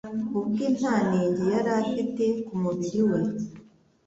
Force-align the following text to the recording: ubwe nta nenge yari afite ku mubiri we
ubwe 0.39 0.65
nta 0.77 0.93
nenge 1.09 1.43
yari 1.53 1.71
afite 1.81 2.23
ku 2.43 2.53
mubiri 2.63 3.01
we 3.09 3.19